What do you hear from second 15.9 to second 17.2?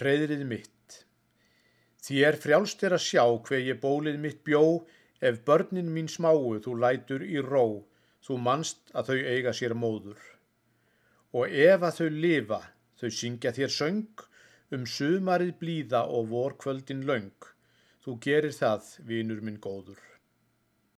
og vorkvöldin